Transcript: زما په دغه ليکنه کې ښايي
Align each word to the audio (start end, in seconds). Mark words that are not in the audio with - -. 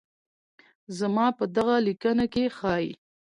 زما 0.97 1.25
په 1.37 1.45
دغه 1.55 1.75
ليکنه 1.87 2.25
کې 2.33 2.43
ښايي 2.57 2.93